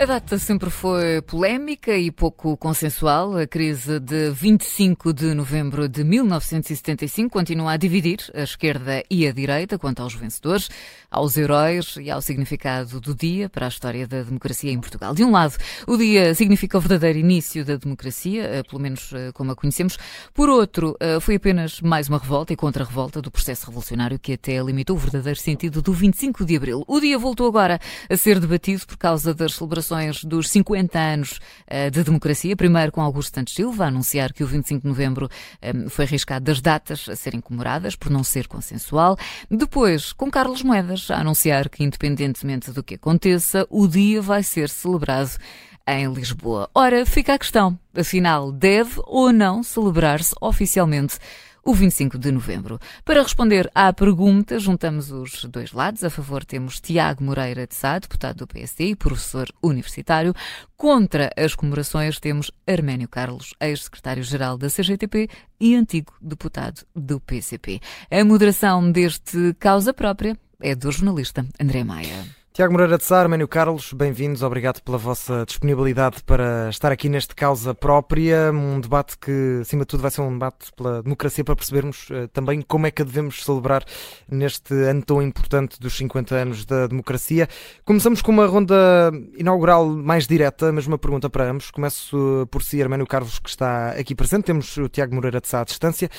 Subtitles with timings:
[0.00, 3.36] A data sempre foi polémica e pouco consensual.
[3.36, 9.30] A crise de 25 de novembro de 1975 continua a dividir a esquerda e a
[9.30, 10.70] direita quanto aos vencedores,
[11.10, 15.12] aos heróis e ao significado do dia para a história da democracia em Portugal.
[15.12, 19.32] De um lado, o dia significa o verdadeiro início da democracia, eh, pelo menos eh,
[19.34, 19.98] como a conhecemos.
[20.32, 24.62] Por outro, eh, foi apenas mais uma revolta e contra-revolta do processo revolucionário que até
[24.62, 26.84] limitou o verdadeiro sentido do 25 de abril.
[26.86, 29.89] O dia voltou agora a ser debatido por causa das celebrações
[30.24, 34.46] dos 50 anos eh, de democracia, primeiro com Augusto Santos Silva, a anunciar que o
[34.46, 35.28] 25 de novembro
[35.60, 39.16] eh, foi arriscado das datas a serem comemoradas por não ser consensual.
[39.50, 44.68] Depois, com Carlos Moedas, a anunciar que, independentemente do que aconteça, o dia vai ser
[44.68, 45.38] celebrado
[45.86, 46.70] em Lisboa.
[46.74, 51.18] Ora, fica a questão, afinal, deve ou não celebrar-se oficialmente
[51.64, 52.78] o 25 de novembro.
[53.04, 56.04] Para responder à pergunta, juntamos os dois lados.
[56.04, 60.34] A favor temos Tiago Moreira de Sá, deputado do PSD e professor universitário.
[60.76, 65.28] Contra as comemorações temos Arménio Carlos, ex-secretário-geral da CGTP
[65.60, 67.80] e antigo deputado do PCP.
[68.10, 72.39] A moderação deste causa própria é do jornalista André Maia.
[72.52, 77.32] Tiago Moreira de Sá, Arménio Carlos, bem-vindos, obrigado pela vossa disponibilidade para estar aqui neste
[77.32, 81.54] Causa Própria, um debate que, acima de tudo, vai ser um debate pela democracia para
[81.54, 83.84] percebermos uh, também como é que a devemos celebrar
[84.28, 87.48] neste ano tão importante dos 50 anos da democracia.
[87.84, 91.70] Começamos com uma ronda inaugural mais direta, mas uma pergunta para ambos.
[91.70, 94.46] Começo por si, Arménio Carlos, que está aqui presente.
[94.46, 96.10] Temos o Tiago Moreira de Sá à distância.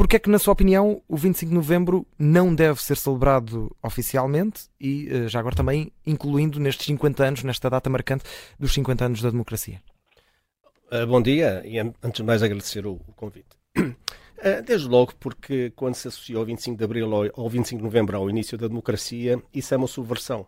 [0.00, 4.62] Porque é que, na sua opinião, o 25 de novembro não deve ser celebrado oficialmente
[4.80, 8.24] e, eh, já agora também, incluindo nestes 50 anos, nesta data marcante
[8.58, 9.78] dos 50 anos da democracia?
[10.90, 13.50] Uh, bom dia e, antes de mais, agradecer o, convite.
[13.76, 13.92] Uh,
[14.64, 18.16] desde logo, porque quando se associou o 25 de abril ao, ao 25 de novembro
[18.16, 20.46] ao início da democracia, isso é uma subversão.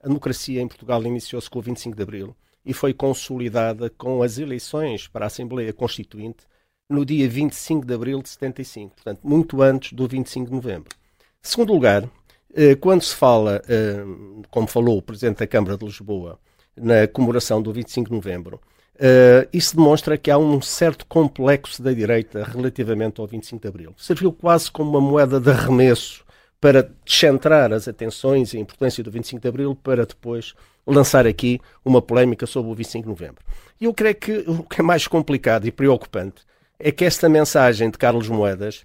[0.00, 4.38] A democracia em Portugal iniciou-se com o 25 de abril e foi consolidada com as
[4.38, 6.46] eleições para a Assembleia Constituinte
[6.88, 10.94] no dia 25 de abril de 75, portanto, muito antes do 25 de novembro.
[11.40, 12.08] Segundo lugar,
[12.54, 14.04] eh, quando se fala, eh,
[14.50, 16.38] como falou o Presidente da Câmara de Lisboa,
[16.76, 18.60] na comemoração do 25 de novembro,
[18.98, 23.94] eh, isso demonstra que há um certo complexo da direita relativamente ao 25 de abril.
[23.96, 26.24] Serviu quase como uma moeda de arremesso
[26.60, 30.54] para descentrar as atenções e a importância do 25 de abril para depois
[30.86, 33.44] lançar aqui uma polémica sobre o 25 de novembro.
[33.80, 36.42] E eu creio que o que é mais complicado e preocupante
[36.84, 38.84] é que esta mensagem de Carlos Moedas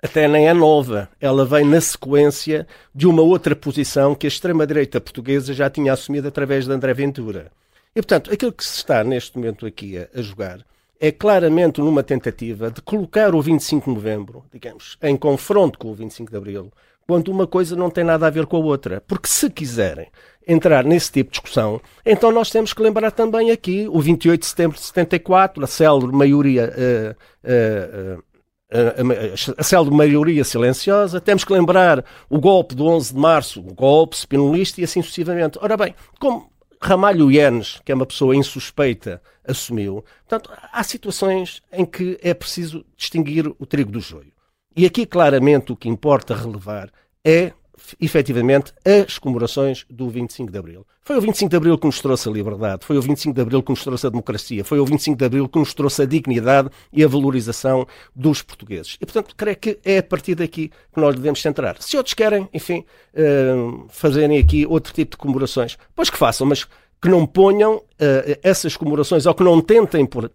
[0.00, 1.08] até nem é nova.
[1.20, 6.28] Ela vem na sequência de uma outra posição que a extrema-direita portuguesa já tinha assumido
[6.28, 7.50] através de André Ventura.
[7.90, 10.64] E, portanto, aquilo que se está neste momento aqui a, jogar
[11.00, 15.94] é claramente numa tentativa de colocar o 25 de novembro, digamos, em confronto com o
[15.94, 16.72] 25 de abril,
[17.06, 19.00] quando uma coisa não tem nada a ver com a outra.
[19.06, 20.08] Porque se quiserem
[20.46, 24.46] entrar nesse tipo de discussão, então nós temos que lembrar também aqui o 28 de
[24.46, 26.72] setembro de 74, a célebre maioria.
[26.76, 28.36] Uh, uh, uh,
[29.58, 34.80] a maioria silenciosa, temos que lembrar o golpe do 11 de março, o golpe spinolista
[34.80, 35.56] e assim sucessivamente.
[35.62, 36.50] Ora bem, como
[36.80, 42.84] Ramalho Ienes, que é uma pessoa insuspeita, assumiu, portanto, há situações em que é preciso
[42.96, 44.35] distinguir o trigo do joio.
[44.76, 46.90] E aqui, claramente, o que importa relevar
[47.24, 47.52] é
[48.00, 50.86] efetivamente as comemorações do 25 de Abril.
[51.02, 53.62] Foi o 25 de Abril que nos trouxe a liberdade, foi o 25 de Abril
[53.62, 56.68] que nos trouxe a democracia, foi o 25 de Abril que nos trouxe a dignidade
[56.92, 58.96] e a valorização dos portugueses.
[59.00, 61.76] E, portanto, creio que é a partir daqui que nós devemos centrar.
[61.80, 66.64] Se outros querem, enfim, uh, fazerem aqui outro tipo de comemorações, pois que façam, mas
[66.64, 67.82] que não ponham uh,
[68.42, 70.30] essas comemorações ou que não tentem por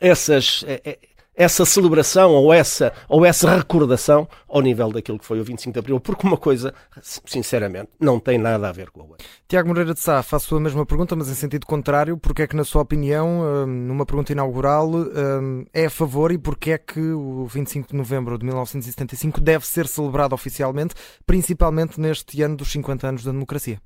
[0.00, 0.62] essas.
[0.62, 5.72] Uh, essa celebração ou essa, ou essa recordação ao nível daquilo que foi o 25
[5.72, 6.72] de Abril, porque uma coisa,
[7.02, 9.26] sinceramente, não tem nada a ver com a outra.
[9.48, 12.56] Tiago Moreira de Sá, faço a mesma pergunta, mas em sentido contrário, porque é que,
[12.56, 17.00] na sua opinião, hum, numa pergunta inaugural, hum, é a favor e porque é que
[17.00, 20.94] o 25 de novembro de 1975 deve ser celebrado oficialmente,
[21.26, 23.80] principalmente neste ano dos 50 anos da democracia?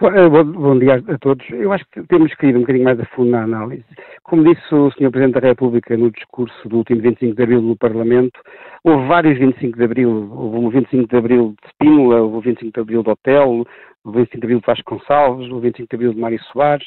[0.00, 1.48] Bom, bom, dia a todos.
[1.50, 3.84] Eu acho que temos que ir um bocadinho mais a fundo na análise.
[4.24, 5.10] Como disse o Sr.
[5.10, 8.40] Presidente da República no discurso do último 25 de Abril no Parlamento,
[8.82, 10.30] houve vários 25 de Abril.
[10.32, 13.64] Houve o 25 de Abril de Spínola, houve o 25 de Abril de Hotel,
[14.04, 16.86] o 25 de Abril de Vasconcelos, o 25 de Abril de Mário Soares,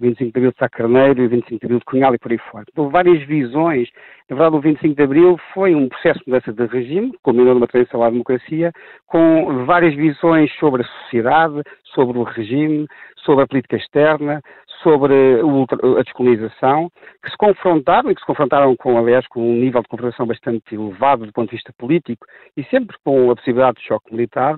[0.00, 2.32] 25 de Abril de Sá Carneiro e o 25 de Abril de Cunhal e por
[2.32, 2.64] aí fora.
[2.76, 3.88] Houve várias visões.
[4.28, 7.66] Na verdade, o 25 de Abril foi um processo de mudança de regime, culminou numa
[7.66, 8.72] transição à democracia,
[9.06, 11.62] com várias visões sobre a sociedade,
[11.94, 12.86] sobre o regime,
[13.24, 14.42] sobre a política externa,
[14.82, 16.90] sobre a descolonização,
[17.22, 20.74] que se confrontaram e que se confrontaram com, aliás, com um nível de confrontação bastante
[20.74, 22.26] elevado do ponto de vista político
[22.56, 24.56] e sempre com a possibilidade de choque militar,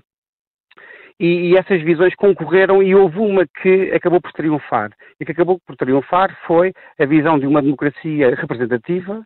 [1.20, 4.90] e, e, essas visões concorreram e houve uma que acabou por triunfar.
[5.20, 9.22] E que acabou por triunfar foi a visão de uma democracia representativa,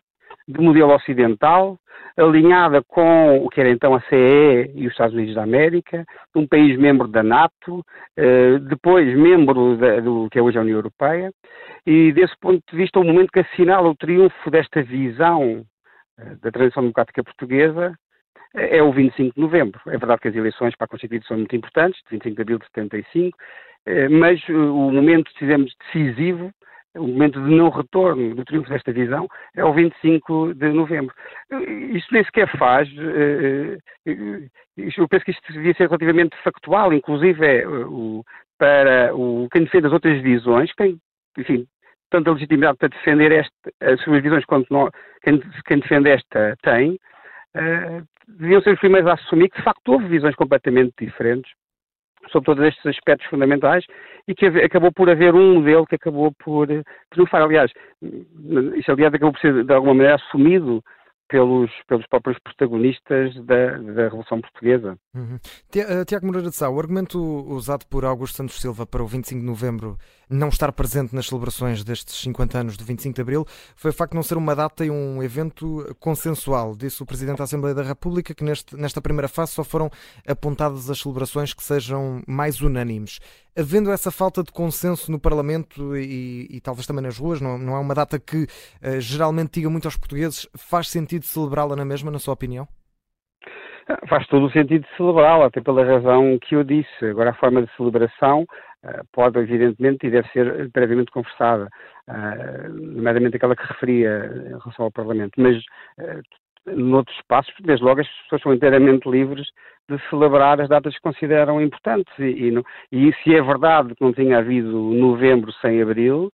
[0.47, 1.77] de modelo ocidental,
[2.17, 6.05] alinhada com o que era então a CE e os Estados Unidos da América,
[6.35, 7.83] um país membro da NATO,
[8.17, 11.31] eh, depois membro da, do que é hoje a União Europeia,
[11.85, 15.63] e desse ponto de vista, o momento que assinala o triunfo desta visão
[16.19, 17.95] eh, da transição democrática portuguesa
[18.53, 19.79] é o 25 de novembro.
[19.87, 22.65] É verdade que as eleições para a Constituição são muito importantes, 25 de abril de
[22.65, 23.37] 75,
[23.85, 26.51] eh, mas o momento, dizemos, decisivo
[26.95, 31.13] o momento de não retorno do triunfo desta visão é o 25 de novembro.
[31.91, 34.47] Isto nem sequer faz, eh, eh,
[34.97, 37.63] eu penso que isto devia ser relativamente factual, inclusive é
[38.59, 40.99] para o, quem defende as outras visões, quem,
[41.37, 41.65] enfim,
[42.11, 44.89] tanta legitimidade para defender esta, as suas visões quanto não,
[45.23, 46.99] quem, quem, defende esta tem,
[48.27, 51.51] deviam ser os primeiros a assumir que de facto houve visões completamente diferentes
[52.31, 53.85] sobre todos estes aspectos fundamentais
[54.27, 56.67] e que acabou por haver um modelo que acabou por
[57.09, 57.41] triunfar.
[57.41, 57.71] Aliás,
[58.01, 60.81] isso aliás acabou por ser de alguma maneira assumido
[61.27, 64.97] pelos, pelos próprios protagonistas da, da Revolução Portuguesa.
[65.15, 65.39] Uhum.
[65.75, 69.41] Eh, Tiago Moreira de Sá, o argumento usado por Augusto Santos Silva para o 25
[69.41, 69.97] de novembro
[70.33, 73.45] não estar presente nas celebrações destes 50 anos do 25 de abril
[73.75, 76.75] foi o facto de não ser uma data e um evento consensual.
[76.75, 79.89] Disse o Presidente da Assembleia da República que neste, nesta primeira fase só foram
[80.27, 83.19] apontadas as celebrações que sejam mais unânimes.
[83.57, 87.75] Havendo essa falta de consenso no Parlamento e, e talvez também nas ruas, não, não
[87.75, 92.09] é uma data que uh, geralmente diga muito aos portugueses, faz sentido celebrá-la na mesma,
[92.09, 92.67] na sua opinião?
[94.09, 97.05] Faz todo o sentido celebrá-la, até pela razão que eu disse.
[97.05, 98.45] Agora, a forma de celebração
[99.11, 101.69] pode, evidentemente, e deve ser previamente conversada,
[102.09, 105.33] uh, nomeadamente aquela que referia em relação ao Parlamento.
[105.37, 106.21] Mas, uh,
[106.75, 109.47] noutros espaços, desde logo, as pessoas são inteiramente livres
[109.89, 112.13] de celebrar as datas que consideram importantes.
[112.19, 112.51] E,
[112.91, 116.31] e, e se é verdade que não tinha havido novembro sem abril,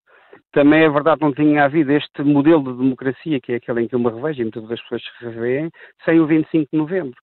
[0.51, 3.87] também é verdade que não tinha havido este modelo de democracia, que é aquele em
[3.87, 5.69] que eu me revejo, e muitas das pessoas se revêem,
[6.05, 7.19] sem o 25 de novembro.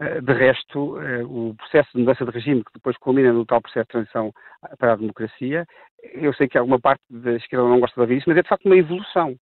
[0.00, 3.60] Eh, de resto, eh, o processo de mudança de regime, que depois culmina no tal
[3.60, 4.32] processo de transição
[4.78, 5.66] para a democracia,
[6.14, 8.48] eu sei que alguma parte da esquerda não gosta de ouvir isso, mas é de
[8.48, 9.36] facto uma evolução.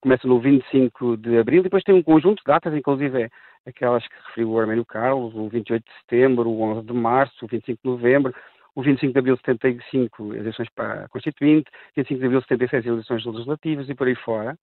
[0.00, 3.30] Começa no 25 de abril e depois tem um conjunto de datas, inclusive é
[3.64, 7.48] aquelas que referiu o Arménio Carlos, o 28 de setembro, o 11 de março, o
[7.48, 8.34] 25 de novembro,
[8.74, 12.86] o 25 de abril de 75, eleições para a Constituinte, 25 de abril de 76,
[12.86, 14.58] eleições legislativas e por aí fora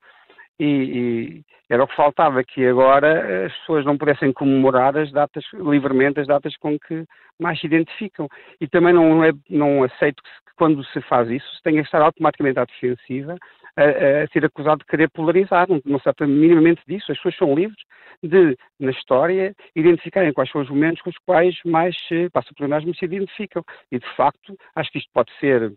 [0.60, 5.44] e, e, era o que faltava que agora as pessoas não pudessem comemorar as datas
[5.54, 7.06] livremente, as datas com que
[7.40, 8.28] mais se identificam.
[8.62, 12.02] E também não, é, não aceito que, quando se faz isso se tenha que estar
[12.02, 13.36] automaticamente à defensiva
[13.76, 13.84] a,
[14.24, 15.68] a ser acusado de querer polarizar.
[15.68, 17.12] Não, não se trata minimamente disso.
[17.12, 17.82] As pessoas são livres
[18.22, 21.96] de, na história, identificarem quais são os momentos com os quais mais,
[22.32, 23.64] passa por nós, se identificam.
[23.92, 25.74] E, de facto, acho que isto pode ser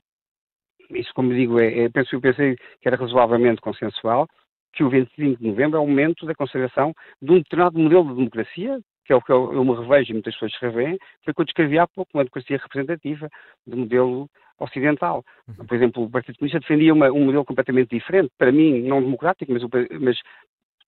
[0.91, 4.29] isso, como digo, é, é, penso, eu pensei que era razoavelmente consensual,
[4.77, 8.15] que o 25 de novembro é o momento da consagração de um determinado modelo de
[8.15, 11.33] democracia, que é o que eu, eu me revejo e muitas pessoas se revêem, foi
[11.33, 13.29] o que eu descrevi há pouco, uma democracia representativa,
[13.67, 14.29] de modelo
[14.59, 15.25] ocidental.
[15.49, 15.67] Uhum.
[15.67, 19.51] Por exemplo, o Partido Comunista defendia uma, um modelo completamente diferente, para mim não democrático,
[19.51, 19.63] mas,
[20.01, 20.19] mas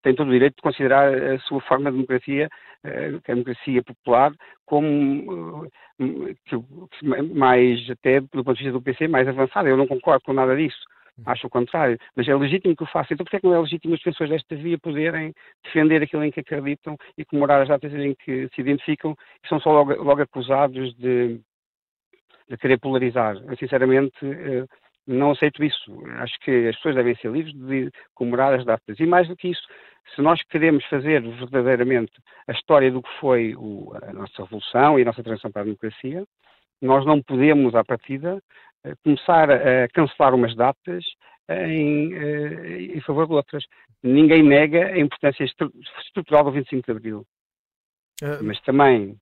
[0.02, 2.49] tem todo o direito de considerar a sua forma de democracia,
[2.85, 4.32] eh, a democracia popular,
[4.64, 5.67] como
[5.99, 9.68] eh, mais, até do ponto de vista do PC, mais avançada.
[9.68, 10.78] Eu não concordo com nada disso.
[11.26, 11.98] Acho o contrário.
[12.16, 13.12] Mas é legítimo que o faça.
[13.12, 15.32] Então, por é que não é legítimo as pessoas desta via poderem
[15.64, 19.60] defender aquilo em que acreditam e comemorar as datas em que se identificam e são
[19.60, 21.40] só logo, logo acusados de,
[22.48, 23.37] de querer polarizar?
[23.37, 24.64] Eu, sinceramente, eh,
[25.06, 25.92] não aceito isso.
[26.18, 29.00] Acho que as pessoas devem ser livres de comemorar as datas.
[29.00, 29.66] E mais do que isso,
[30.14, 32.12] se nós queremos fazer verdadeiramente
[32.46, 35.64] a história do que foi o, a nossa revolução e a nossa transição para a
[35.64, 36.25] democracia,
[36.80, 38.40] nós não podemos, à partida,
[39.02, 41.04] começar a cancelar umas datas
[41.49, 43.64] em, eh, em favor de outras.
[44.02, 47.26] Ninguém nega a importância estrutural do 25 de Abril.
[48.42, 49.16] Mas também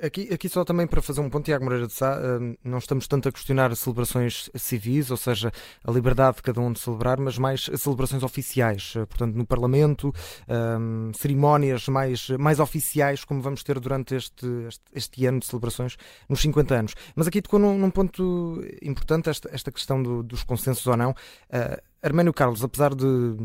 [0.00, 3.08] Aqui, aqui só também para fazer um ponto, Tiago Moreira de Sá, hum, não estamos
[3.08, 5.50] tanto a questionar celebrações civis, ou seja,
[5.82, 10.14] a liberdade de cada um de celebrar, mas mais celebrações oficiais, portanto, no Parlamento,
[10.48, 15.96] um, cerimónias mais, mais oficiais, como vamos ter durante este, este, este, ano de celebrações,
[16.28, 16.94] nos 50 anos.
[17.16, 21.10] Mas aqui tocou num, num ponto importante, esta, esta questão do, dos consensos ou não.
[21.10, 23.36] Uh, Arménio Carlos, apesar de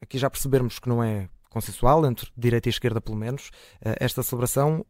[0.00, 3.48] aqui já percebermos que não é consensual entre direita e esquerda, pelo menos,
[3.84, 4.86] uh, esta celebração.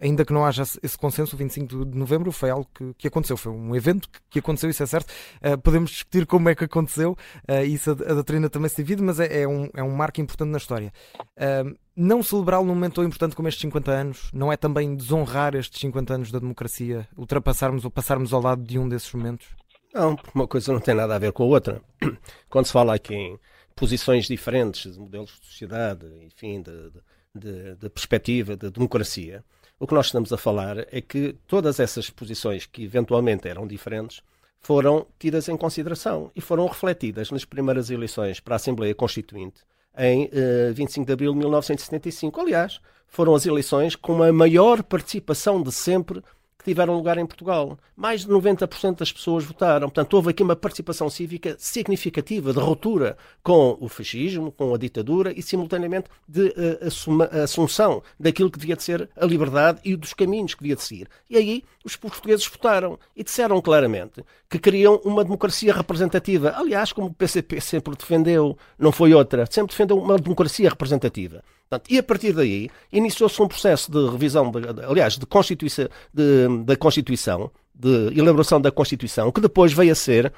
[0.00, 3.36] Ainda que não haja esse consenso, o 25 de novembro foi algo que, que aconteceu,
[3.36, 5.10] foi um evento que, que aconteceu, isso é certo.
[5.42, 7.16] Uh, podemos discutir como é que aconteceu,
[7.48, 10.20] uh, isso a, a doutrina também se divide, mas é, é, um, é um marco
[10.20, 10.92] importante na história.
[11.36, 15.56] Uh, não celebrá-lo num momento tão importante como estes 50 anos não é também desonrar
[15.56, 19.48] estes 50 anos da democracia, ultrapassarmos ou passarmos ao lado de um desses momentos?
[19.92, 21.82] Não, uma coisa não tem nada a ver com a outra.
[22.48, 23.38] Quando se fala aqui em
[23.74, 26.92] posições diferentes, de modelos de sociedade, enfim, de,
[27.34, 29.44] de, de perspectiva, de democracia,
[29.78, 34.22] o que nós estamos a falar é que todas essas posições que eventualmente eram diferentes
[34.58, 39.60] foram tidas em consideração e foram refletidas nas primeiras eleições para a Assembleia Constituinte
[39.96, 42.40] em uh, 25 de abril de 1975.
[42.40, 46.22] Aliás, foram as eleições com a maior participação de sempre
[46.68, 47.78] tiveram lugar em Portugal.
[47.96, 49.88] Mais de 90% das pessoas votaram.
[49.88, 55.32] Portanto, houve aqui uma participação cívica significativa de ruptura com o fascismo, com a ditadura
[55.34, 60.54] e, simultaneamente, de uh, assunção daquilo que devia de ser a liberdade e dos caminhos
[60.54, 61.08] que devia de seguir.
[61.30, 66.52] E aí os portugueses votaram e disseram claramente que queriam uma democracia representativa.
[66.54, 71.42] Aliás, como o PCP sempre defendeu, não foi outra, sempre defendeu uma democracia representativa.
[71.68, 76.64] Portanto, e a partir daí iniciou-se um processo de revisão, de, aliás, de Constituição, de,
[76.64, 80.32] da Constituição, de elaboração da Constituição, que depois veio a ser uh,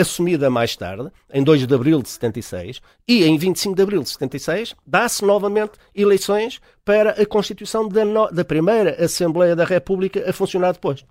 [0.00, 4.08] assumida mais tarde, em 2 de abril de 76, e em 25 de abril de
[4.08, 10.32] 76 dá-se novamente eleições para a Constituição da, no, da primeira Assembleia da República a
[10.32, 11.04] funcionar depois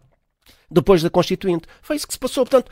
[0.69, 1.67] depois da Constituinte.
[1.81, 2.45] Foi isso que se passou.
[2.45, 2.71] Portanto,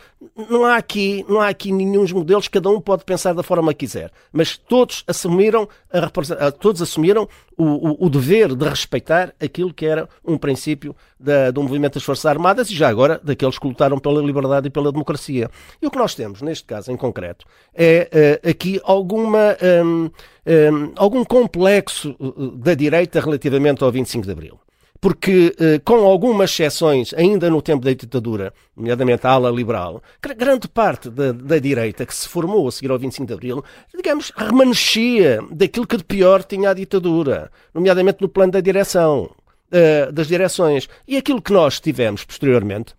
[0.50, 3.86] não há aqui, não há aqui nenhum modelos, cada um pode pensar da forma que
[3.86, 4.12] quiser.
[4.32, 10.08] Mas todos assumiram, a, todos assumiram o, o, o, dever de respeitar aquilo que era
[10.24, 14.22] um princípio da, do movimento das Forças Armadas e já agora daqueles que lutaram pela
[14.22, 15.50] liberdade e pela democracia.
[15.82, 20.12] E o que nós temos, neste caso em concreto, é uh, aqui alguma, um, um,
[20.96, 24.60] algum complexo uh, da direita relativamente ao 25 de Abril
[25.00, 30.02] porque, eh, com algumas exceções, ainda no tempo da ditadura, nomeadamente a ala liberal,
[30.38, 33.64] grande parte da, da, direita que se formou a seguir ao 25 de Abril,
[33.96, 39.30] digamos, remanescia daquilo que de pior tinha a ditadura, nomeadamente no plano da direção,
[39.72, 40.88] eh, das direções.
[41.08, 42.94] E aquilo que nós tivemos posteriormente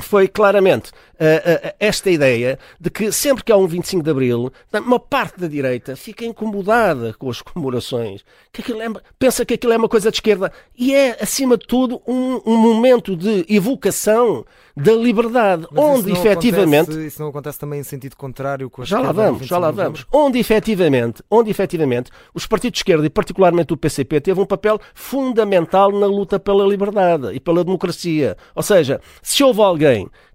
[0.00, 4.52] foi claramente uh, uh, esta ideia de que sempre que há um 25 de Abril,
[4.72, 9.76] uma parte da direita fica incomodada com as comemorações, que é, pensa que aquilo é
[9.76, 14.44] uma coisa de esquerda e é, acima de tudo, um, um momento de evocação
[14.76, 16.90] da liberdade, Mas onde isso efetivamente.
[16.90, 19.70] Acontece, isso não acontece também em sentido contrário com a Já lá vamos, já lá
[19.70, 20.04] vamos.
[20.12, 24.80] Onde efetivamente, onde efetivamente os partidos de esquerda, e particularmente o PCP, teve um papel
[24.92, 28.36] fundamental na luta pela liberdade e pela democracia.
[28.54, 29.83] Ou seja, se houve alguém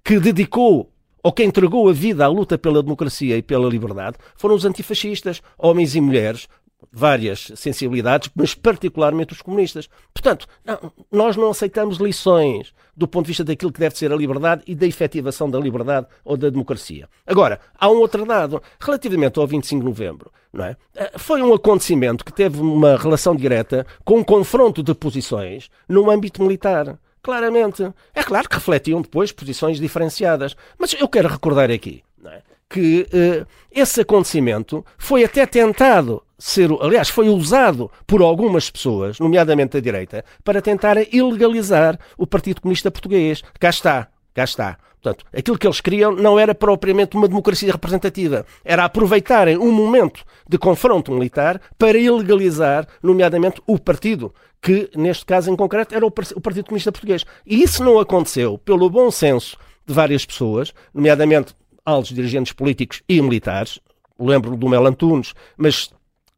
[0.04, 0.92] que dedicou
[1.22, 5.42] ou que entregou a vida à luta pela democracia e pela liberdade foram os antifascistas,
[5.58, 6.48] homens e mulheres,
[6.92, 9.90] várias sensibilidades, mas particularmente os comunistas.
[10.14, 14.16] Portanto, não, nós não aceitamos lições do ponto de vista daquilo que deve ser a
[14.16, 17.08] liberdade e da efetivação da liberdade ou da democracia.
[17.26, 20.76] Agora, há um outro dado, relativamente ao 25 de novembro, não é?
[20.96, 26.10] Eh, foi um acontecimento que teve uma relação direta com um confronto de posições no
[26.10, 27.00] âmbito militar.
[27.22, 27.92] Claramente.
[28.14, 30.56] É claro que refletiam depois posições diferenciadas.
[30.78, 32.42] Mas eu quero recordar aqui é?
[32.70, 39.74] que uh, esse acontecimento foi até tentado ser, aliás, foi usado por algumas pessoas, nomeadamente
[39.74, 43.44] da direita, para tentar ilegalizar o Partido Comunista Português.
[43.60, 44.78] Cá está, cá está.
[45.02, 50.26] Portanto, aquilo que eles queriam não era propriamente uma democracia representativa, era aproveitarem um momento
[50.48, 56.12] de confronto militar para ilegalizar, nomeadamente, o partido, que neste caso em concreto era o
[56.12, 57.26] Partido Comunista Português.
[57.46, 63.22] E isso não aconteceu pelo bom senso de várias pessoas, nomeadamente altos dirigentes políticos e
[63.22, 63.80] militares,
[64.20, 65.90] lembro do Mel Antunes, mas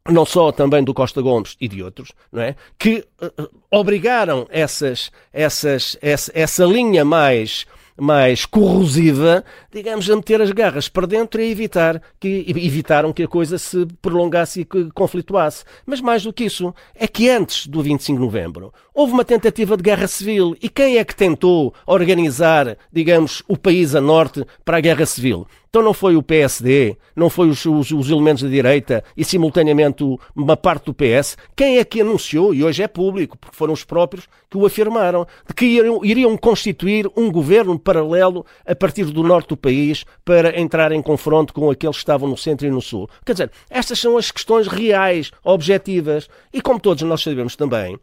[0.08, 2.56] não só também do Costa Gomes e de outros, não é?
[2.78, 7.66] Que uh, obrigaram essas, essas, essa, essa linha mais
[8.00, 13.28] mais corrosiva, digamos, a meter as garras para dentro e evitar que, evitaram que a
[13.28, 15.64] coisa se prolongasse e que conflituasse.
[15.86, 19.78] Mas mais do que isso, é que antes do 25 de novembro houve uma tentativa
[19.78, 20.56] de guerra civil.
[20.62, 25.48] E quem é que tentou organizar, digamos, o país a norte para a guerra civil?
[25.74, 30.04] Então não foi o PSD, não foi os, os, os, elementos da direita e simultaneamente
[30.36, 31.38] uma parte do PS.
[31.56, 35.26] Quem é que anunciou, e hoje é público, porque foram os próprios que o afirmaram,
[35.48, 40.60] de que iriam, iriam constituir um governo paralelo a partir do norte do país para
[40.60, 43.10] entrar em confronto com aqueles que estavam no centro e no sul.
[43.26, 46.28] Quer dizer, estas são as questões reais, objetivas.
[46.54, 47.98] E como todos nós sabemos também,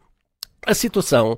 [0.65, 1.37] a situação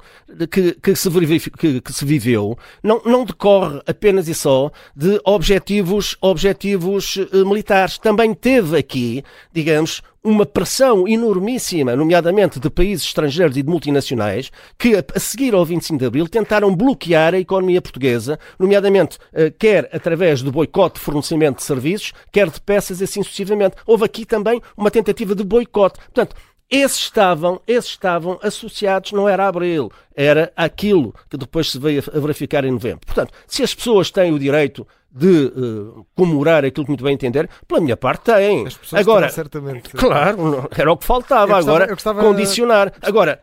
[0.49, 1.09] que, que, se,
[1.57, 7.97] que, que se viveu não, não, decorre apenas e só de objetivos, objetivos uh, militares.
[7.97, 9.23] Também teve aqui,
[9.53, 15.65] digamos, uma pressão enormíssima, nomeadamente de países estrangeiros e de multinacionais, que a seguir ao
[15.65, 21.01] 25 de Abril tentaram bloquear a economia portuguesa, nomeadamente uh, quer através do boicote de
[21.01, 23.75] fornecimento de serviços, quer de peças, assim sucessivamente.
[23.85, 25.99] Houve aqui também uma tentativa de boicote.
[25.99, 26.35] Portanto,
[26.71, 32.01] esses estavam, esses estavam associados, não era a Abril, era aquilo que depois se veio
[32.13, 33.05] a verificar em novembro.
[33.05, 37.49] Portanto, se as pessoas têm o direito de uh, comemorar aquilo que muito bem entender,
[37.67, 38.65] pela minha parte tem.
[38.93, 39.89] Agora, certamente.
[39.89, 41.55] Claro, era o que faltava.
[41.55, 42.21] Gostava, Agora, gostava...
[42.23, 42.93] condicionar.
[43.01, 43.41] Agora,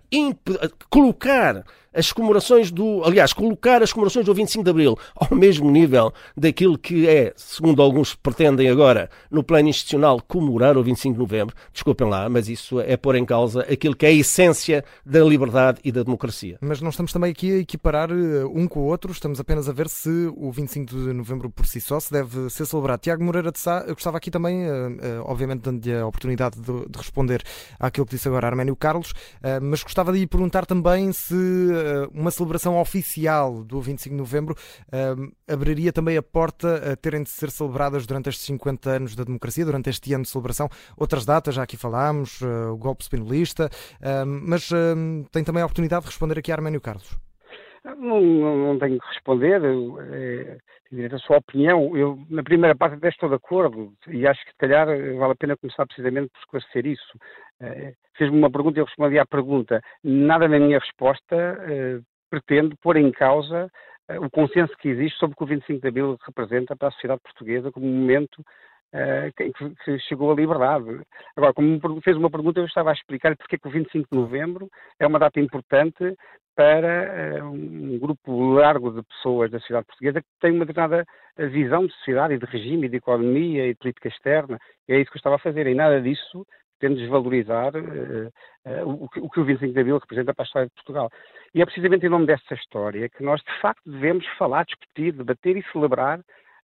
[0.88, 1.62] colocar
[1.98, 3.02] as comemorações do.
[3.04, 7.82] Aliás, colocar as comemorações do 25 de Abril ao mesmo nível daquilo que é, segundo
[7.82, 12.80] alguns pretendem agora, no plano institucional, comemorar o 25 de Novembro, desculpem lá, mas isso
[12.80, 16.58] é pôr em causa aquilo que é a essência da liberdade e da democracia.
[16.60, 19.72] Mas não estamos também aqui a equiparar eh, um com o outro, estamos apenas a
[19.72, 23.00] ver se o 25 de Novembro por si só se deve ser celebrado.
[23.00, 24.68] Tiago Moreira de Sá, eu gostava aqui também, eh,
[25.00, 27.42] eh, obviamente, dando-lhe a oportunidade de, responder
[27.78, 29.12] àquilo que disse agora Arménio Carlos,
[29.62, 31.34] mas gostava de lhe perguntar também se
[32.12, 34.56] uma celebração oficial do 25 de novembro
[35.46, 39.64] abriria também a porta a terem de ser celebradas durante estes 50 anos da democracia,
[39.64, 40.68] durante este ano de celebração.
[40.96, 43.70] Outras datas, já aqui falámos, uh, o golpe spinolista,
[44.26, 44.70] mas
[45.30, 47.27] tem também a oportunidade de responder aqui a Arménio Carlos.
[47.96, 50.58] Não, não, não, tenho que responder, é,
[51.14, 51.96] a sua opinião.
[51.96, 55.36] Eu, na primeira parte, até estou de acordo e acho que, se calhar, vale a
[55.36, 57.18] pena começar precisamente por esclarecer isso.
[57.60, 59.80] É, Fez-me uma pergunta e eu respondi à pergunta.
[60.02, 63.70] Nada na minha resposta é, pretende pôr em causa
[64.08, 66.90] é, o consenso que existe sobre o que o 25 de Abril representa para a
[66.92, 68.44] sociedade portuguesa como um momento
[69.36, 69.52] que,
[69.84, 71.00] que, chegou à liberdade.
[71.36, 74.18] Agora, como fez uma pergunta, eu estava a explicar porque é que o 25 de
[74.18, 74.68] novembro
[74.98, 76.16] é uma data importante
[76.58, 81.04] para uh, um grupo largo de pessoas da sociedade portuguesa que tem uma determinada
[81.52, 84.58] visão de sociedade e de regime e de economia e de política externa.
[84.88, 85.68] E é isso que eu estava a fazer.
[85.68, 86.44] E nada disso
[86.80, 88.28] tendo desvalorizar uh,
[88.66, 91.08] uh, o, que, o, que, o 25 de Abril representa para a história de Portugal.
[91.54, 95.56] E é precisamente em nome dessa história que nós, de facto, devemos falar, discutir, debater
[95.56, 96.20] e celebrar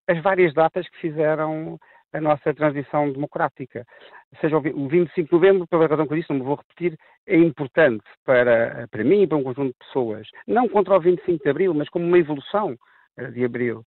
[0.08, 1.78] as várias datas que fizeram
[2.14, 3.84] a nossa transição democrática.
[4.40, 7.36] Seja, o 25 de novembro, pela razão que eu disse, não me vou repetir, é
[7.36, 10.28] importante para, para mim e para um conjunto de pessoas.
[10.46, 12.76] Não contra o 25 de abril, mas como uma evolução
[13.16, 13.84] eh, de abril.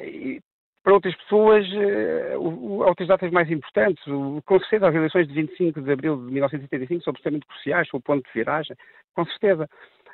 [0.00, 0.40] E,
[0.82, 2.40] para outras pessoas, uh,
[2.86, 4.02] outras datas mais importantes,
[4.46, 8.02] com certeza as eleições de 25 de abril de 1975 são absolutamente cruciais, são o
[8.02, 8.74] ponto de viragem,
[9.14, 9.68] com certeza.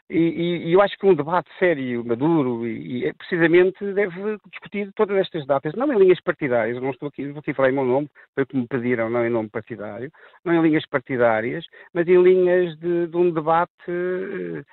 [0.08, 4.38] E, e, e, eu acho que um debate sério, maduro, e, e, é precisamente deve
[4.52, 7.74] discutir todas estas datas, não em linhas partidárias, não estou aqui, vou aqui falar em
[7.74, 10.12] meu nome, foi o que me pediram, não em nome partidário,
[10.44, 14.64] não em linhas partidárias, mas em linhas de, de um debate uh,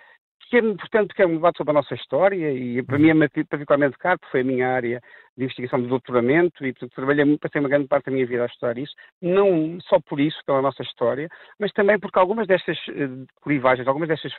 [0.54, 3.44] que é importante porque é um debate sobre a nossa história e para mim é
[3.46, 5.02] particularmente caro, porque foi a minha área
[5.38, 8.48] de investigação de doutoramento e portanto, trabalhei, passei uma grande parte da minha vida a
[8.48, 13.26] estudar isso, não só por isso, pela nossa história, mas também porque algumas destas uh,
[13.44, 14.34] clivagens, algumas destas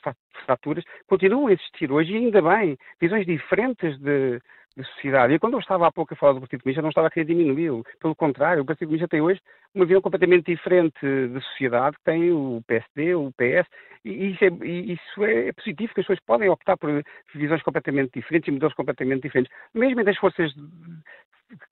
[0.44, 4.40] fraturas continuam a existir hoje e ainda bem, visões diferentes de,
[4.76, 5.34] de sociedade.
[5.34, 7.26] E quando eu estava há pouco a falar do Partido Comunista, não estava a querer
[7.26, 7.84] diminuí-lo.
[8.00, 9.40] Pelo contrário, o Partido Comunista tem hoje
[9.74, 13.68] uma visão completamente diferente de sociedade, tem o PSD, o PS,
[14.04, 17.02] e isso é, isso é positivo, que as pessoas podem optar por
[17.34, 19.52] visões completamente diferentes e modelos completamente diferentes.
[19.72, 20.52] Mesmo entre as forças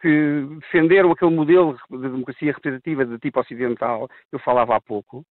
[0.01, 5.25] que defenderam aquele modelo de democracia representativa de tipo ocidental, eu falava há pouco,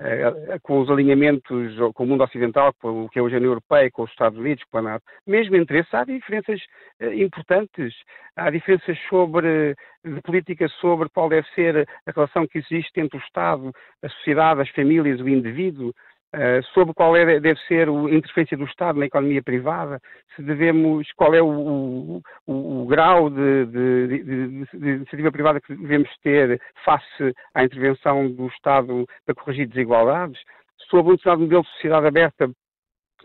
[0.00, 3.50] eh, com os alinhamentos com o mundo ocidental, com o que é hoje a União
[3.50, 6.60] Europeia, com os Estados Unidos, com a NATO, mesmo entre esses há diferenças
[7.00, 7.94] eh, importantes.
[8.36, 13.22] Há diferenças sobre, de política sobre qual deve ser a relação que existe entre o
[13.22, 15.92] Estado, a sociedade, as famílias, o indivíduo,
[16.36, 19.98] Uh, sobre qual é, deve ser a interferência do Estado na economia privada,
[20.36, 25.74] se devemos, qual é o, o, o grau de, de, de, de, iniciativa privada que
[25.74, 30.38] devemos ter face à intervenção do Estado para corrigir desigualdades,
[30.90, 32.50] sobre um determinado modelo de sociedade aberta,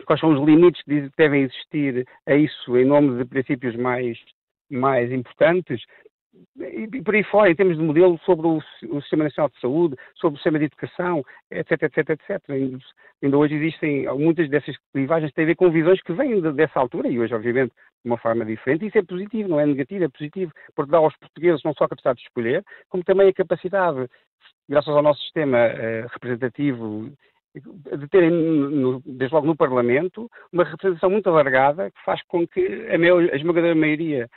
[0.06, 4.18] quais são os limites que devem existir a isso em nome de princípios mais,
[4.70, 5.82] mais importantes,
[6.56, 8.58] e por aí fora, em termos de modelo sobre o,
[8.90, 12.42] o, Sistema Nacional de Saúde, sobre o Sistema de Educação, etc, etc, etc.
[12.48, 12.78] Ainda,
[13.22, 16.52] ainda hoje existem muitas dessas clivagens que têm a ver com visões que vêm de,
[16.52, 18.86] dessa altura e hoje, obviamente, de uma forma diferente.
[18.86, 21.88] Isso é positivo, não é negativo, é positivo, porque dá aos portugueses não só a
[21.88, 24.08] capacidade de escolher, como também a capacidade,
[24.68, 27.10] graças ao nosso sistema eh, representativo
[27.60, 32.88] de terem, no, desde logo no Parlamento, uma representação muito alargada que faz com que
[32.90, 34.28] a, maior, a esmagadora maioria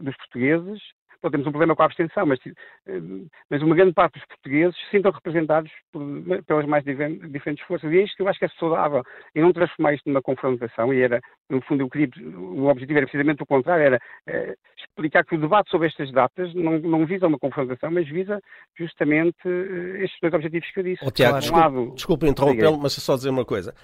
[0.00, 0.80] dos portugueses,
[1.24, 3.00] então temos um problema com a abstenção, mas, eh,
[3.48, 6.02] mas uma grande parte dos portugueses se sintam representados por,
[6.46, 7.90] pelas mais diferentes forças.
[7.90, 9.02] E é isto que eu acho que é saudável,
[9.34, 13.06] e não transformar isto numa confrontação, e era, no fundo, eu queria, o objetivo era
[13.06, 17.26] precisamente o contrário, era é, explicar que o debate sobre estas datas não, não visa
[17.26, 18.38] uma confrontação, mas visa
[18.76, 21.06] justamente eh, estes dois objetivos que eu disse.
[21.06, 23.74] Oh, Tiago, desculpe, lado, desculpe interrompê-lo, mas só dizer uma coisa.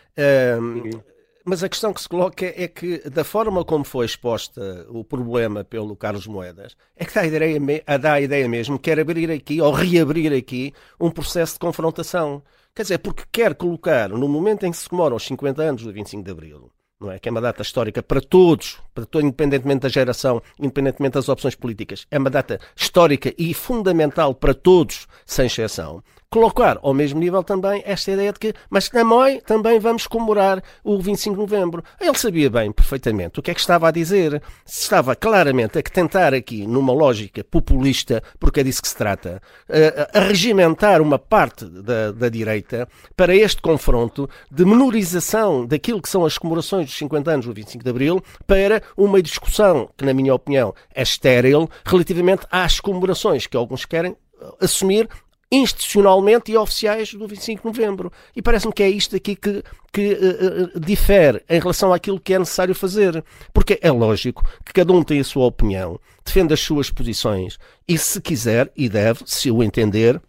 [1.44, 5.64] Mas a questão que se coloca é que, da forma como foi exposta o problema
[5.64, 7.60] pelo Carlos Moedas, é que dá a ideia,
[7.98, 12.42] dá a ideia mesmo que quer abrir aqui, ou reabrir aqui, um processo de confrontação.
[12.74, 15.92] Quer dizer, porque quer colocar, no momento em que se comemoram os 50 anos do
[15.92, 17.18] 25 de Abril, não é?
[17.18, 21.54] que é uma data histórica para todos, para todo, independentemente da geração, independentemente das opções
[21.54, 27.42] políticas, é uma data histórica e fundamental para todos, sem exceção colocar ao mesmo nível
[27.42, 31.82] também esta ideia de que, mas na MOI também vamos comemorar o 25 de novembro.
[32.00, 34.40] Ele sabia bem, perfeitamente, o que é que estava a dizer.
[34.64, 40.18] Estava claramente a tentar aqui, numa lógica populista, porque é disso que se trata, a,
[40.18, 46.24] a regimentar uma parte da, da direita para este confronto de menorização daquilo que são
[46.24, 50.32] as comemorações dos 50 anos do 25 de Abril para uma discussão que, na minha
[50.32, 54.16] opinião, é estéril relativamente às comemorações que alguns querem
[54.60, 55.08] assumir
[55.50, 58.12] institucionalmente e oficiais do 25 de novembro.
[58.36, 62.38] E parece-me que é isto aqui que, que uh, difere em relação àquilo que é
[62.38, 63.24] necessário fazer.
[63.52, 67.58] Porque é lógico que cada um tem a sua opinião, defende as suas posições
[67.88, 70.20] e, se quiser e deve, se o entender,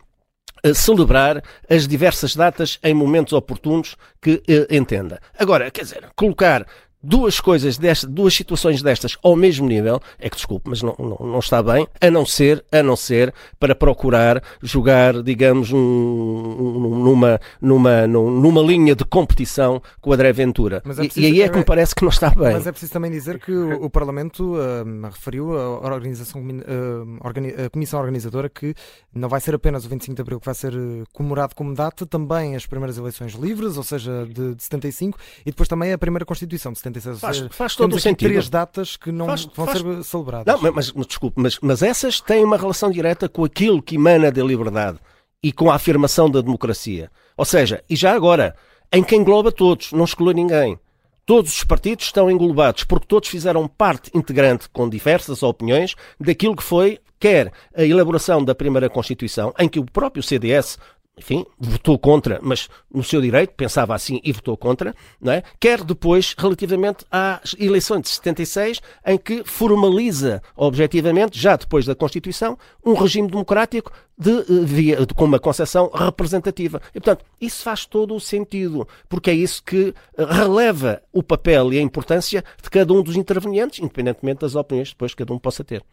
[0.66, 5.22] uh, celebrar as diversas datas em momentos oportunos que entenda.
[5.38, 6.66] Agora, quer dizer, colocar
[7.04, 11.28] duas coisas destas, duas situações destas ao mesmo nível, é que desculpe, mas não, não,
[11.28, 17.04] não, está bem, a não ser, a não ser para procurar jogar, digamos, um, um,
[17.04, 20.78] numa, numa, numa linha de competição com o André Ventura.
[20.78, 22.54] É preciso, e, aí é que me parece que não está bem.
[22.54, 27.50] Mas é preciso também dizer que o, o Parlamento uh, referiu a, organização, uh, organi
[27.50, 28.76] a Comissão Organizadora que
[29.14, 32.06] não vai ser apenas o 25 de Abril que vai ser uh, comemorado como data,
[32.06, 36.26] também as primeiras eleições livres, ou seja, de, de 75, e depois também a primeira
[36.26, 36.91] Constituição de 75.
[37.00, 38.30] Faz, faz todo o sentido.
[38.30, 39.80] três datas que não faz, vão faz...
[39.80, 40.54] ser celebradas.
[40.54, 44.32] Não, mas, mas desculpe, mas, mas essas têm uma relação direta com aquilo que emana
[44.32, 45.00] da liberdade
[45.44, 47.10] e com a afirmação da democracia.
[47.38, 48.56] Ou seja, e já agora,
[48.92, 50.78] em que engloba todos, não exclui ninguém.
[51.26, 56.64] Todos os partidos estão englobados porque todos fizeram parte integrante com diversas opiniões daquilo que
[56.64, 60.78] foi quer a elaboração da primeira Constituição, em que o próprio CDS
[61.22, 65.44] enfim, votou contra, mas no seu direito, pensava assim e votou contra, não é?
[65.60, 72.58] quer depois relativamente às eleições de 76, em que formaliza objetivamente, já depois da Constituição,
[72.84, 76.82] um regime democrático de, eh, de, com uma concepção representativa.
[76.90, 81.72] E, portanto, isso faz todo o sentido, porque é isso que eh, releva o papel
[81.72, 85.40] e a importância de cada um dos intervenientes, independentemente das opiniões que depois cada um
[85.40, 85.84] possa ter.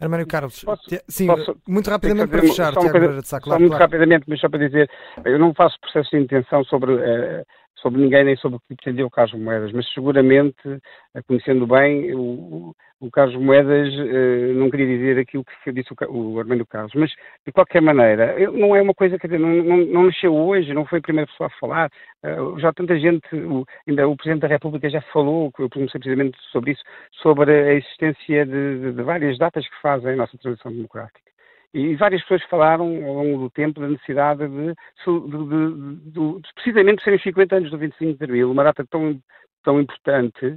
[0.00, 3.84] Armário Carlos, posso, sim, posso, muito rapidamente para fechar, só, coisa, só claro, muito claro.
[3.84, 4.90] rapidamente, mas só para dizer,
[5.24, 7.46] eu não faço processo de intenção sobre uh,
[7.82, 10.80] sobre ninguém nem sobre o que pretendia o Carlos Moedas, mas seguramente,
[11.14, 16.34] eh, conhecendo bem, o, o Carlos Moedas uh, não queria dizer aquilo que disse o,
[16.34, 17.10] o Armando Carlos, mas
[17.44, 21.00] de qualquer maneira, não é uma coisa, dizer, não, não, não nasceu hoje, não foi
[21.00, 21.90] a primeira pessoa a falar,
[22.24, 26.38] uh, já tanta gente, o, ainda o Presidente da República já falou, eu pronunciei precisamente
[26.52, 26.82] sobre isso,
[27.20, 31.31] sobre a existência de, de, de várias datas que fazem a nossa transição democrática.
[31.74, 34.74] E várias pessoas falaram ao longo do tempo da necessidade de,
[35.06, 39.18] de, de, de precisamente serem 50 anos do 25 de Abril, uma data tão,
[39.62, 40.56] tão importante,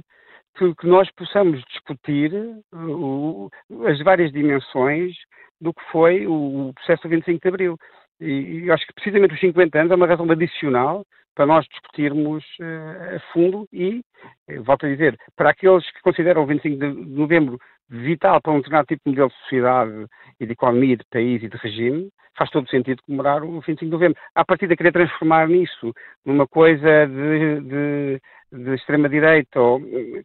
[0.56, 2.32] que, que nós possamos discutir
[2.74, 3.50] uh,
[3.86, 5.14] as várias dimensões
[5.60, 7.78] do que foi o, o processo do 25 de Abril.
[8.20, 12.44] E, e acho que precisamente os 50 anos é uma razão adicional para nós discutirmos
[12.60, 14.02] uh, a fundo e,
[14.64, 18.86] volto a dizer, para aqueles que consideram o 25 de novembro vital para um determinado
[18.86, 20.06] tipo de modelo de sociedade
[20.40, 23.90] e de economia, de país e de regime, faz todo sentido comemorar o 25 de
[23.90, 24.18] novembro.
[24.34, 25.94] A partir de querer transformar nisso
[26.24, 28.20] numa coisa de, de,
[28.52, 29.58] de extrema-direita,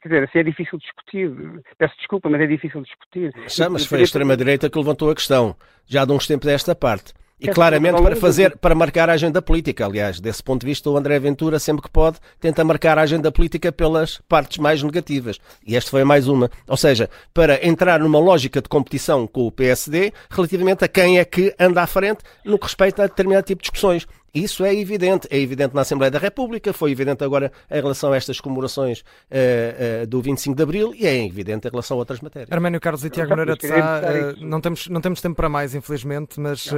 [0.01, 1.31] quer dizer, assim é difícil discutir.
[1.77, 3.33] Peço desculpa, mas é difícil discutir.
[3.71, 5.55] Mas foi a extrema-direita que levantou a questão,
[5.87, 7.13] já de uns tempos desta parte.
[7.41, 9.85] E claramente para fazer, para marcar a agenda política.
[9.85, 13.31] Aliás, desse ponto de vista, o André Ventura, sempre que pode, tenta marcar a agenda
[13.31, 15.39] política pelas partes mais negativas.
[15.65, 16.51] E esta foi mais uma.
[16.67, 21.25] Ou seja, para entrar numa lógica de competição com o PSD, relativamente a quem é
[21.25, 24.05] que anda à frente no que respeita a determinado tipo de discussões.
[24.33, 25.27] Isso é evidente.
[25.29, 30.03] É evidente na Assembleia da República, foi evidente agora em relação a estas comemorações uh,
[30.03, 32.51] uh, do 25 de Abril e é evidente em relação a outras matérias.
[32.51, 35.75] Arménio Carlos e Tiago Moreira de Sá, uh, não, temos, não temos tempo para mais,
[35.75, 36.69] infelizmente, mas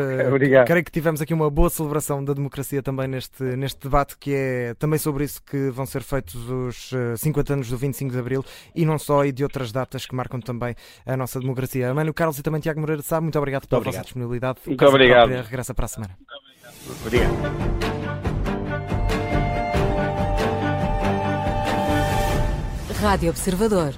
[0.65, 4.73] creio que tivemos aqui uma boa celebração da democracia também neste, neste debate, que é
[4.75, 8.85] também sobre isso que vão ser feitos os 50 anos do 25 de Abril e
[8.85, 11.89] não só, e de outras datas que marcam também a nossa democracia.
[11.89, 14.59] Arménio Carlos e também Tiago Moreira de Sá, muito obrigado pela vossa disponibilidade.
[14.65, 15.29] Muito obrigado.
[15.29, 16.17] Regressa para a semana.
[17.05, 17.33] Obrigado.
[23.01, 23.93] Rádio Observador.